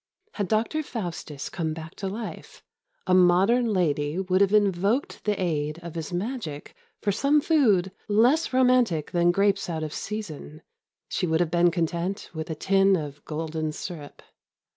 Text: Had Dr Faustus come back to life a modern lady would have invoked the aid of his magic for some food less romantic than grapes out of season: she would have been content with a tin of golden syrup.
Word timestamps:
Had 0.31 0.47
Dr 0.47 0.81
Faustus 0.81 1.47
come 1.47 1.75
back 1.75 1.93
to 1.97 2.07
life 2.07 2.63
a 3.05 3.13
modern 3.13 3.67
lady 3.71 4.19
would 4.19 4.41
have 4.41 4.51
invoked 4.51 5.23
the 5.25 5.39
aid 5.39 5.77
of 5.83 5.93
his 5.93 6.11
magic 6.11 6.73
for 7.03 7.11
some 7.11 7.39
food 7.39 7.91
less 8.07 8.51
romantic 8.51 9.11
than 9.11 9.29
grapes 9.31 9.69
out 9.69 9.83
of 9.83 9.93
season: 9.93 10.63
she 11.07 11.27
would 11.27 11.39
have 11.39 11.51
been 11.51 11.69
content 11.69 12.31
with 12.33 12.49
a 12.49 12.55
tin 12.55 12.95
of 12.95 13.23
golden 13.25 13.71
syrup. 13.71 14.23